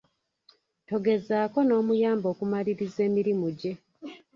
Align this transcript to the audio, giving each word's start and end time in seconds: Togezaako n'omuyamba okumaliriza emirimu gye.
Togezaako 0.87 1.59
n'omuyamba 1.63 2.27
okumaliriza 2.33 2.99
emirimu 3.07 3.47
gye. 3.59 3.73